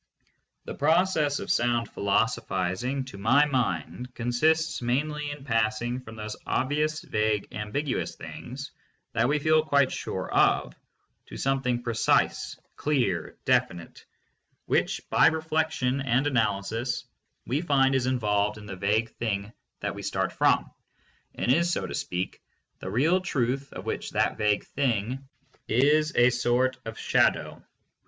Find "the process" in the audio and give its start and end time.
0.65-1.37